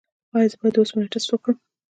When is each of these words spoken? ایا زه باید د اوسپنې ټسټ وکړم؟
ایا 0.35 0.49
زه 0.51 0.55
باید 0.59 0.73
د 0.75 0.77
اوسپنې 0.79 1.07
ټسټ 1.13 1.29
وکړم؟ 1.31 1.57